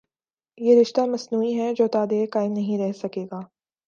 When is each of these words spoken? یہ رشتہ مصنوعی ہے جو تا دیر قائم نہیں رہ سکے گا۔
یہ 0.57 0.79
رشتہ 0.81 1.01
مصنوعی 1.01 1.53
ہے 1.59 1.73
جو 1.73 1.87
تا 1.87 2.05
دیر 2.09 2.25
قائم 2.31 2.51
نہیں 2.51 2.77
رہ 2.77 2.91
سکے 2.91 3.25
گا۔ 3.31 3.41